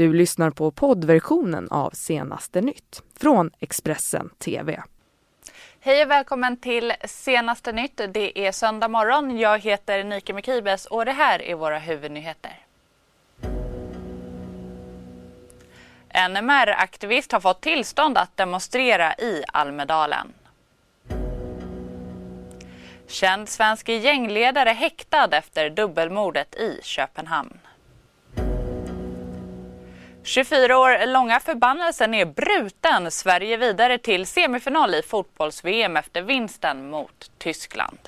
[0.00, 4.82] Du lyssnar på poddversionen av Senaste nytt från Expressen TV.
[5.80, 8.00] Hej och välkommen till Senaste nytt.
[8.08, 9.38] Det är söndag morgon.
[9.38, 12.58] Jag heter Nike Mekibes och det här är våra huvudnyheter.
[16.08, 20.32] En MR-aktivist har fått tillstånd att demonstrera i Almedalen.
[23.06, 27.58] Känd svensk gängledare häktad efter dubbelmordet i Köpenhamn.
[30.24, 33.10] 24 år långa förbannelsen är bruten.
[33.10, 37.98] Sverige vidare till semifinal i fotbolls-VM efter vinsten mot Tyskland.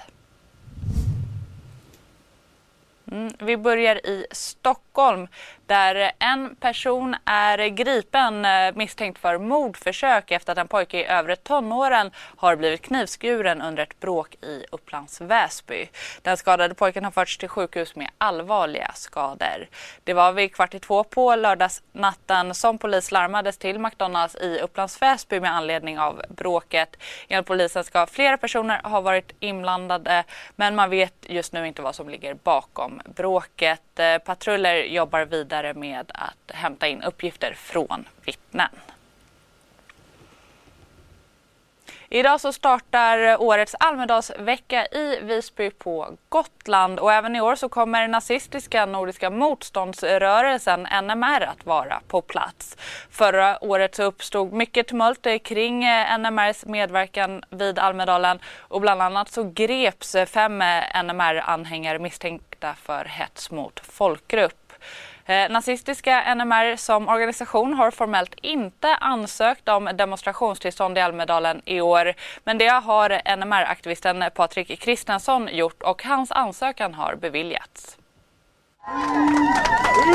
[3.12, 4.82] Mm, vi börjar i Stockholm
[5.66, 11.36] där en person är gripen eh, misstänkt för mordförsök efter att en pojke i övre
[11.36, 15.88] tonåren har blivit knivskuren under ett bråk i Upplands Väsby.
[16.22, 19.68] Den skadade pojken har förts till sjukhus med allvarliga skador.
[20.04, 25.02] Det var vid kvart i två på lördagsnatten som polis larmades till McDonalds i Upplands
[25.02, 26.96] Väsby med anledning av bråket.
[27.28, 30.24] Enligt polisen ska flera personer ha varit inblandade
[30.56, 33.98] men man vet just nu inte vad som ligger bakom bråket.
[33.98, 38.70] Eh, patruller jobbar vidare med att hämta in uppgifter från vittnen.
[42.14, 48.08] Idag så startar årets Almedalsvecka i Visby på Gotland och även i år så kommer
[48.08, 52.76] nazistiska Nordiska motståndsrörelsen NMR att vara på plats.
[53.10, 55.84] Förra året så uppstod mycket tumult kring
[56.18, 60.62] NMRs medverkan vid Almedalen och bland annat så greps fem
[61.04, 64.61] NMR-anhängare misstänkta för hets mot folkgrupp.
[65.32, 72.14] Eh, nazistiska NMR som organisation har formellt inte ansökt om demonstrationstillstånd i Almedalen i år.
[72.44, 77.96] Men det har NMR-aktivisten Patrik Kristensson gjort och hans ansökan har beviljats.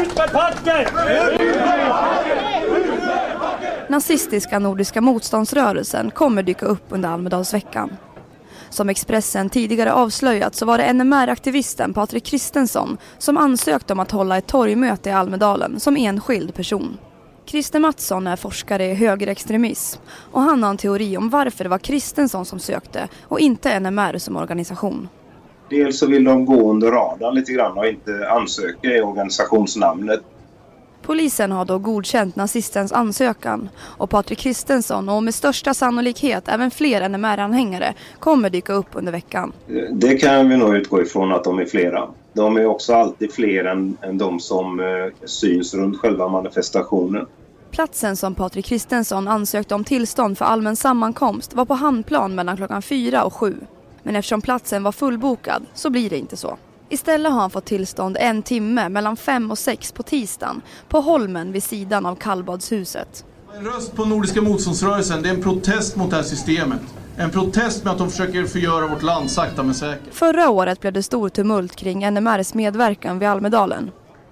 [0.01, 0.85] Ut med packen!
[3.88, 7.97] Nazistiska Nordiska motståndsrörelsen kommer dyka upp under Almedalsveckan.
[8.69, 14.38] Som Expressen tidigare avslöjat så var det NMR-aktivisten Patrik Kristensson som ansökte om att hålla
[14.38, 16.97] ett torgmöte i Almedalen som enskild person.
[17.45, 20.01] Christer Mattsson är forskare i högerextremism
[20.31, 24.17] och han har en teori om varför det var Kristensson som sökte och inte NMR
[24.17, 25.09] som organisation.
[25.69, 30.22] Dels så vill de gå under radarn lite grann och inte ansöka i organisationsnamnet
[31.02, 37.09] Polisen har då godkänt nazistens ansökan och Patrik Kristensson och med största sannolikhet även fler
[37.09, 39.53] NMR-anhängare kommer dyka upp under veckan.
[39.91, 42.07] Det kan vi nog utgå ifrån att de är flera.
[42.34, 44.86] De är också alltid fler än, än de som eh,
[45.25, 47.25] syns runt själva manifestationen.
[47.72, 52.81] Platsen som Patrik Kristensson ansökte om tillstånd för allmän sammankomst var på Hamnplan mellan klockan
[52.81, 53.56] fyra och sju.
[54.03, 56.57] Men eftersom platsen var fullbokad så blir det inte så.
[56.90, 61.52] Istället har han fått tillstånd en timme mellan fem och sex på tisdagen på Holmen
[61.52, 63.25] vid sidan av kallbadshuset.
[63.58, 66.81] En röst på Nordiska motståndsrörelsen, det är en protest mot det här systemet.
[67.18, 70.14] En protest med att de försöker förgöra vårt land sakta men säkert.
[70.14, 73.92] Förra året blev det stor tumult kring NMRs medverkan vid Almedalen.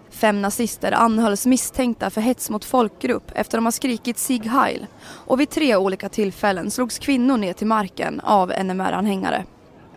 [0.09, 4.87] Fem nazister anhölls misstänkta för hets mot folkgrupp efter de har skrikit Sieg Heil.
[5.07, 9.45] Och vid tre olika tillfällen slogs kvinnor ner till marken av NMR-anhängare.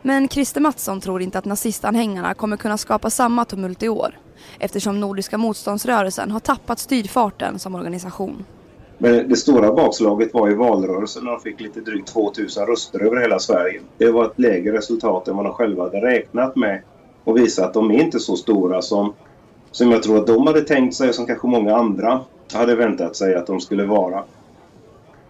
[0.09, 4.19] Men Christer Mattsson tror inte att nazistanhängarna kommer kunna skapa samma tumult i år
[4.59, 8.45] eftersom Nordiska motståndsrörelsen har tappat styrfarten som organisation.
[8.99, 13.21] Men det stora bakslaget var i valrörelsen när de fick lite drygt 2000 röster över
[13.21, 13.81] hela Sverige.
[13.99, 16.83] Det var ett lägre resultat än vad de själva hade räknat med
[17.25, 19.13] och visar att de är inte så stora som,
[19.71, 22.21] som jag tror att de hade tänkt sig och som kanske många andra
[22.53, 24.25] hade väntat sig att de skulle vara.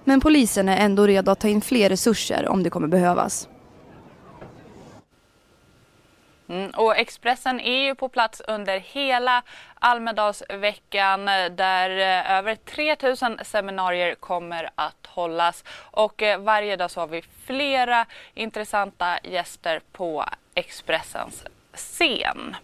[0.05, 3.49] Men polisen är ändå redo att ta in fler resurser om det kommer behövas.
[6.48, 9.42] Mm, och Expressen är ju på plats under hela
[9.75, 17.00] Almedalsveckan eh, där eh, över 3000 seminarier kommer att hållas och eh, varje dag så
[17.00, 22.56] har vi flera intressanta gäster på Expressens scen.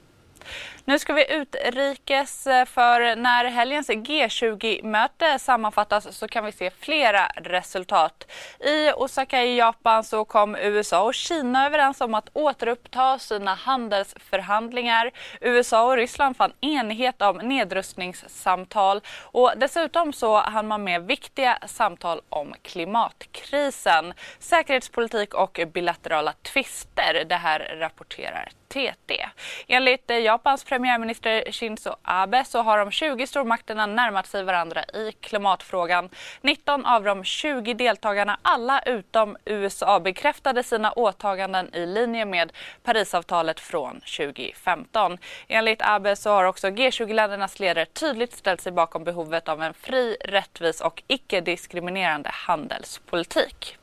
[0.86, 7.26] Nu ska vi utrikes eh, för när helgens G20-möte sammanfattas så kan vi se flera
[7.26, 8.26] resultat.
[8.60, 15.10] I Osaka i Japan så kom USA och Kina överens om att återuppta sina handelsförhandlingar.
[15.40, 22.20] USA och Ryssland fann enighet om nedrustningssamtal och dessutom så hann man med viktiga samtal
[22.28, 27.24] om klimatkrisen, säkerhetspolitik och bilaterala tvister.
[27.28, 29.26] Det här rapporterar TT.
[29.66, 35.12] Enligt eh, Japans premiärminister Shinzo Abe så har de 20 stormakterna närmat sig varandra i
[35.20, 36.08] klimatfrågan.
[36.40, 43.60] 19 av de 20 deltagarna, alla utom USA, bekräftade sina åtaganden i linje med Parisavtalet
[43.60, 45.18] från 2015.
[45.48, 50.16] Enligt Abe så har också G20-ländernas ledare tydligt ställt sig bakom behovet av en fri,
[50.20, 53.78] rättvis och icke-diskriminerande handelspolitik.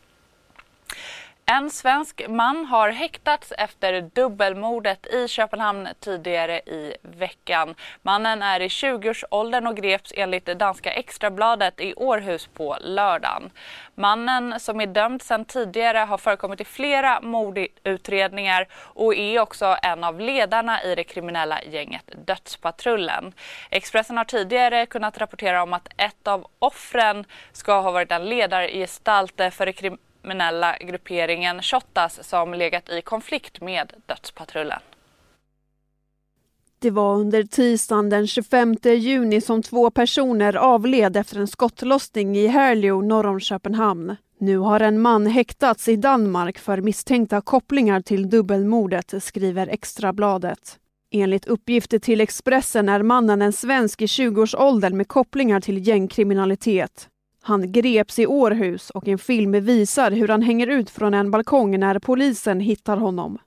[1.51, 7.75] En svensk man har häktats efter dubbelmordet i Köpenhamn tidigare i veckan.
[8.01, 13.49] Mannen är i 20-årsåldern och greps enligt det danska Extrabladet i Århus på lördagen.
[13.95, 20.03] Mannen som är dömd sedan tidigare har förekommit i flera mordutredningar och är också en
[20.03, 23.33] av ledarna i det kriminella gänget Dödspatrullen.
[23.69, 29.41] Expressen har tidigare kunnat rapportera om att ett av offren ska ha varit en ledargestalt
[29.51, 34.79] för det kriminella kriminella grupperingen Shottaz som legat i konflikt med Dödspatrullen.
[36.79, 42.47] Det var under tisdagen den 25 juni som två personer avled efter en skottlossning i
[42.47, 44.15] Herlev norr om Köpenhamn.
[44.39, 50.77] Nu har en man häktats i Danmark för misstänkta kopplingar till dubbelmordet, skriver Extrabladet.
[51.11, 57.10] Enligt uppgifter till Expressen är mannen en svensk i 20-årsåldern med kopplingar till gängkriminalitet.
[57.43, 61.79] Han greps i Århus och en film visar hur han hänger ut från en balkong
[61.79, 63.37] när polisen hittar honom.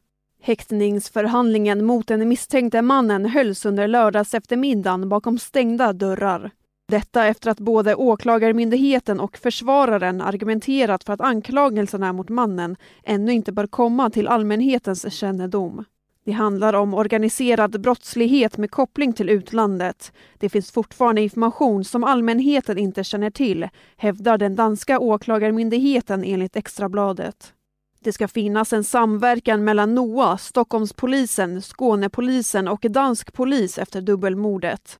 [0.42, 6.50] Häktningsförhandlingen mot den misstänkte mannen hölls under lördags eftermiddagen bakom stängda dörrar.
[6.88, 13.52] Detta efter att både Åklagarmyndigheten och försvararen argumenterat för att anklagelserna mot mannen ännu inte
[13.52, 15.84] bör komma till allmänhetens kännedom.
[16.24, 20.12] Det handlar om organiserad brottslighet med koppling till utlandet.
[20.38, 27.52] Det finns fortfarande information som allmänheten inte känner till, hävdar den danska åklagarmyndigheten enligt Extrabladet.
[28.00, 34.98] Det ska finnas en samverkan mellan NOA, Stockholmspolisen, Skånepolisen och dansk polis efter dubbelmordet.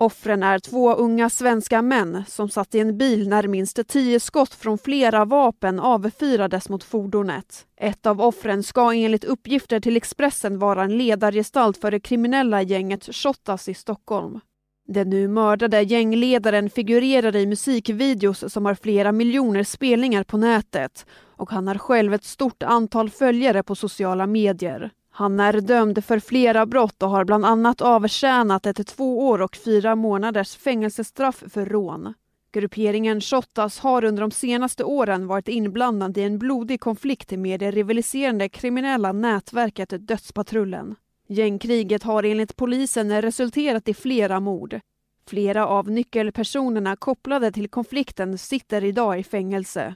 [0.00, 4.54] Offren är två unga svenska män som satt i en bil när minst tio skott
[4.54, 7.66] från flera vapen avfyrades mot fordonet.
[7.76, 13.14] Ett av offren ska enligt uppgifter till Expressen vara en ledargestalt för det kriminella gänget
[13.14, 14.40] Shottaz i Stockholm.
[14.88, 21.06] Den nu mördade gängledaren figurerar i musikvideos som har flera miljoner spelningar på nätet
[21.36, 24.90] och han har själv ett stort antal följare på sociala medier.
[25.10, 29.56] Han är dömd för flera brott och har bland annat avtjänat ett två år och
[29.56, 32.14] fyra månaders fängelsestraff för rån.
[32.52, 37.70] Grupperingen Shottaz har under de senaste åren varit inblandad i en blodig konflikt med det
[37.70, 40.96] rivaliserande kriminella nätverket Dödspatrullen.
[41.28, 44.80] Gängkriget har enligt polisen resulterat i flera mord.
[45.26, 49.94] Flera av nyckelpersonerna kopplade till konflikten sitter idag i fängelse.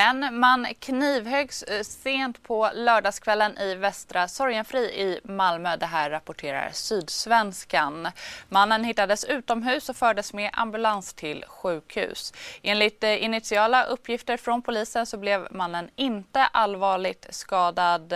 [0.00, 5.76] En man knivhöggs eh, sent på lördagskvällen i Västra Sorgenfri i Malmö.
[5.76, 8.08] Det här rapporterar Sydsvenskan.
[8.48, 12.32] Mannen hittades utomhus och fördes med ambulans till sjukhus.
[12.62, 18.14] Enligt eh, initiala uppgifter från polisen så blev mannen inte allvarligt skadad.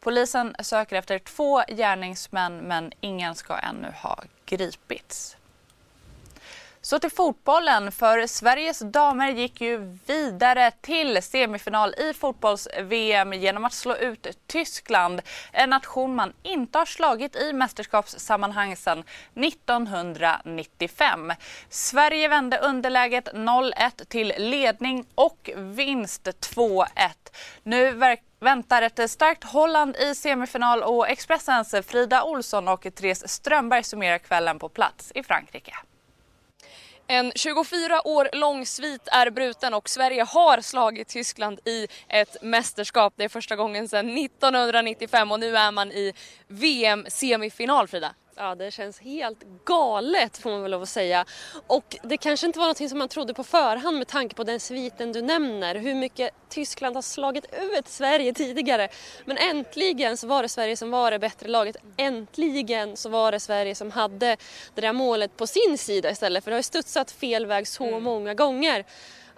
[0.00, 5.36] Polisen söker efter två gärningsmän men ingen ska ännu ha gripits.
[6.82, 13.72] Så till fotbollen, för Sveriges damer gick ju vidare till semifinal i fotbolls-VM genom att
[13.72, 15.22] slå ut Tyskland.
[15.52, 19.04] En nation man inte har slagit i mästerskapssammanhang sedan
[19.34, 21.32] 1995.
[21.68, 26.86] Sverige vände underläget 0-1 till ledning och vinst 2-1.
[27.62, 28.00] Nu
[28.40, 34.58] väntar ett starkt Holland i semifinal och Expressens Frida Olsson och Therese Strömberg summerar kvällen
[34.58, 35.76] på plats i Frankrike.
[37.12, 43.12] En 24 år lång svit är bruten och Sverige har slagit Tyskland i ett mästerskap.
[43.16, 46.12] Det är första gången sedan 1995 och nu är man i
[46.48, 48.14] VM-semifinal, Frida.
[48.36, 51.24] Ja, det känns helt galet får man väl lov att säga.
[51.66, 54.60] Och det kanske inte var något som man trodde på förhand med tanke på den
[54.60, 55.74] sviten du nämner.
[55.74, 58.88] Hur mycket Tyskland har slagit ut Sverige tidigare.
[59.24, 61.76] Men äntligen så var det Sverige som var det bättre laget.
[61.96, 64.36] Äntligen så var det Sverige som hade
[64.74, 66.44] det där målet på sin sida istället.
[66.44, 68.02] För det har ju studsat fel väg så mm.
[68.02, 68.84] många gånger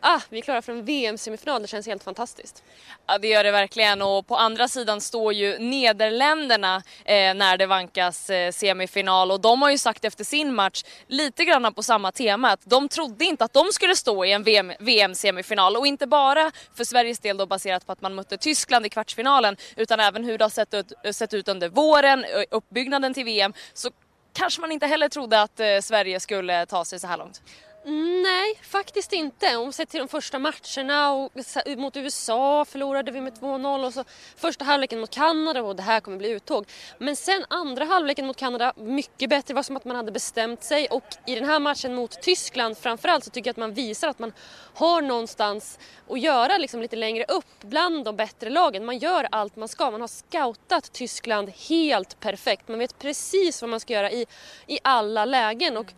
[0.02, 2.62] ah, vi är klara för en VM-semifinal, det känns helt fantastiskt.
[3.06, 4.02] Ja det gör det verkligen.
[4.02, 9.30] Och på andra sidan står ju Nederländerna eh, när det vankas eh, semifinal.
[9.30, 12.88] Och de har ju sagt efter sin match lite grann på samma tema att de
[12.88, 14.42] trodde inte att de skulle stå i en
[14.80, 18.88] VM-semifinal och inte bara för Sveriges del då baserat på att man mötte Tyskland i
[18.88, 23.25] kvartsfinalen utan även hur det har sett ut, sett ut under våren, eh, uppbyggnaden till
[23.25, 23.90] VM så
[24.32, 27.42] kanske man inte heller trodde att eh, Sverige skulle ta sig så här långt.
[27.84, 29.56] Nej, faktiskt inte.
[29.56, 31.32] Om vi ser till de första matcherna och
[31.76, 34.04] mot USA förlorade vi med 2-0 och så
[34.36, 36.66] första halvleken mot Kanada och det här kommer bli uttåg.
[36.98, 39.44] Men sen andra halvleken mot Kanada, mycket bättre.
[39.46, 42.78] Det var som att man hade bestämt sig och i den här matchen mot Tyskland
[42.78, 44.32] framförallt så tycker jag att man visar att man
[44.74, 45.78] har någonstans
[46.10, 48.84] att göra liksom lite längre upp bland de bättre lagen.
[48.84, 49.90] Man gör allt man ska.
[49.90, 52.68] Man har scoutat Tyskland helt perfekt.
[52.68, 54.26] Man vet precis vad man ska göra i,
[54.66, 55.76] i alla lägen.
[55.76, 55.94] Och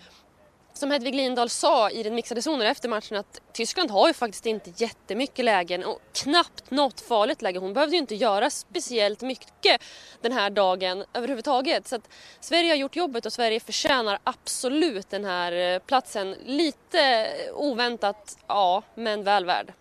[0.78, 4.46] som Hedvig Lindahl sa i den mixade zonen efter matchen att Tyskland har ju faktiskt
[4.46, 7.58] inte jättemycket lägen och knappt något farligt läge.
[7.58, 9.82] Hon behövde ju inte göra speciellt mycket
[10.20, 11.88] den här dagen överhuvudtaget.
[11.88, 12.08] Så att
[12.40, 16.36] Sverige har gjort jobbet och Sverige förtjänar absolut den här eh, platsen.
[16.44, 19.72] Lite oväntat, ja, men väl värd.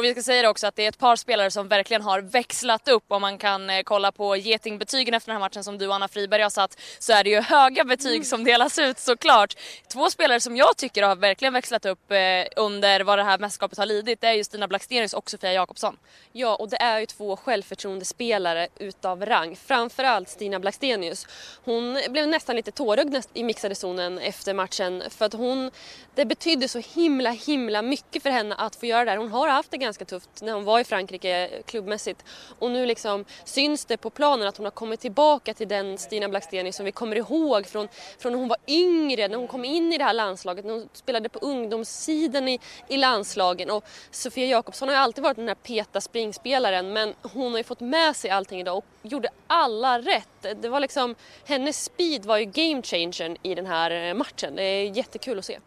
[0.00, 2.20] Och vi ska säga det också att det är ett par spelare som verkligen har
[2.20, 3.04] växlat upp.
[3.08, 6.08] Om man kan eh, kolla på getingbetygen efter den här matchen som du och Anna
[6.08, 8.24] Friberg har satt så är det ju höga betyg mm.
[8.24, 9.54] som delas ut såklart.
[9.92, 12.18] Två spelare som jag tycker har verkligen växlat upp eh,
[12.56, 15.96] under vad det här mästerskapet har lidit det är ju Stina Blackstenius och Sofia Jakobsson.
[16.32, 19.56] Ja och det är ju två självförtroendespelare utav rang.
[19.56, 21.26] Framförallt Stina Blackstenius.
[21.64, 25.70] Hon blev nästan lite tårögd i mixade zonen efter matchen för att hon,
[26.14, 29.18] det betydde så himla himla mycket för henne att få göra det här.
[29.18, 32.24] Hon har haft det ganska tufft när hon var i Frankrike klubbmässigt.
[32.58, 36.28] Och nu liksom syns det på planen att hon har kommit tillbaka till den Stina
[36.28, 39.92] Blackstenius som vi kommer ihåg från, från när hon var yngre, när hon kom in
[39.92, 43.70] i det här landslaget, när hon spelade på ungdomssidan i, i landslagen.
[43.70, 47.64] Och Sofia Jakobsson har ju alltid varit den här peta springspelaren men hon har ju
[47.64, 50.62] fått med sig allting idag och gjorde alla rätt.
[50.62, 54.56] Det var liksom, hennes speed var ju game changern i den här eh, matchen.
[54.56, 55.58] Det är jättekul att se.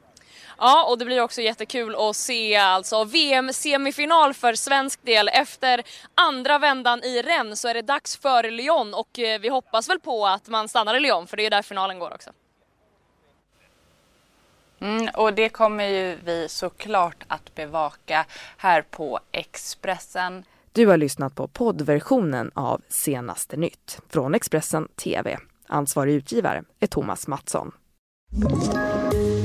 [0.58, 5.30] Ja, och det blir också jättekul att se alltså VM-semifinal för svensk del.
[5.30, 5.84] Efter
[6.16, 10.00] andra vändan i Rennes så är det dags för Lyon och eh, vi hoppas väl
[10.00, 12.30] på att man stannar i Lyon för det är där finalen går också.
[14.80, 18.26] Mm, och det kommer ju vi såklart att bevaka
[18.58, 20.44] här på Expressen.
[20.72, 25.38] Du har lyssnat på poddversionen av Senaste nytt från Expressen TV.
[25.68, 27.72] Ansvarig utgivare är Thomas Mattsson.